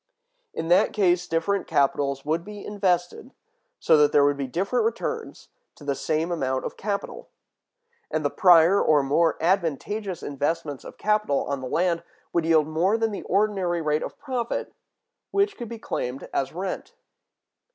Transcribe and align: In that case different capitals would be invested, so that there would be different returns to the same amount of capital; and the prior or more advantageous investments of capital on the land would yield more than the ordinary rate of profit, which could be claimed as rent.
In 0.51 0.69
that 0.69 0.93
case 0.93 1.27
different 1.27 1.67
capitals 1.67 2.25
would 2.25 2.43
be 2.43 2.65
invested, 2.65 3.35
so 3.79 3.97
that 3.97 4.11
there 4.11 4.23
would 4.25 4.35
be 4.35 4.47
different 4.47 4.83
returns 4.83 5.49
to 5.75 5.83
the 5.83 5.93
same 5.93 6.31
amount 6.31 6.65
of 6.65 6.75
capital; 6.75 7.29
and 8.09 8.25
the 8.25 8.31
prior 8.31 8.81
or 8.81 9.03
more 9.03 9.37
advantageous 9.39 10.23
investments 10.23 10.83
of 10.83 10.97
capital 10.97 11.45
on 11.45 11.61
the 11.61 11.67
land 11.69 12.01
would 12.33 12.45
yield 12.45 12.65
more 12.67 12.97
than 12.97 13.11
the 13.11 13.21
ordinary 13.25 13.79
rate 13.79 14.01
of 14.01 14.17
profit, 14.17 14.73
which 15.29 15.55
could 15.55 15.69
be 15.69 15.77
claimed 15.77 16.27
as 16.33 16.51
rent. 16.51 16.95